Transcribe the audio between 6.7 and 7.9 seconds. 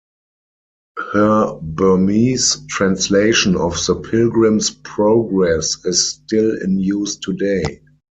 use today.